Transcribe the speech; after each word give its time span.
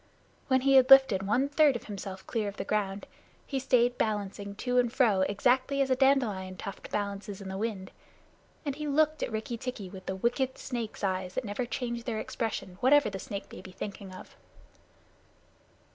When 0.47 0.61
he 0.61 0.73
had 0.77 0.89
lifted 0.89 1.21
one 1.21 1.47
third 1.47 1.75
of 1.75 1.83
himself 1.83 2.25
clear 2.25 2.47
of 2.49 2.57
the 2.57 2.63
ground, 2.65 3.05
he 3.45 3.59
stayed 3.59 3.99
balancing 3.99 4.55
to 4.55 4.79
and 4.79 4.91
fro 4.91 5.21
exactly 5.29 5.79
as 5.79 5.91
a 5.91 5.95
dandelion 5.95 6.57
tuft 6.57 6.89
balances 6.89 7.39
in 7.39 7.49
the 7.49 7.55
wind, 7.59 7.91
and 8.65 8.73
he 8.73 8.87
looked 8.87 9.21
at 9.21 9.31
Rikki 9.31 9.57
tikki 9.57 9.89
with 9.91 10.07
the 10.07 10.15
wicked 10.15 10.57
snake's 10.57 11.03
eyes 11.03 11.35
that 11.35 11.45
never 11.45 11.67
change 11.67 12.05
their 12.05 12.17
expression, 12.19 12.77
whatever 12.79 13.11
the 13.11 13.19
snake 13.19 13.51
may 13.53 13.61
be 13.61 13.71
thinking 13.71 14.11
of. 14.11 14.35